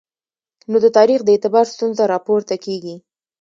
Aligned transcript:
نو 0.69 0.77
د 0.83 0.85
تاریخ 0.97 1.19
د 1.23 1.27
اعتبار 1.35 1.65
ستونزه 1.73 2.03
راپورته 2.13 2.55
کېږي. 2.65 2.95